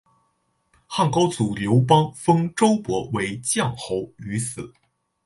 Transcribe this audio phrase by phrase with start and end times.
[0.87, 4.73] 汉高祖刘邦封周勃为绛侯于此。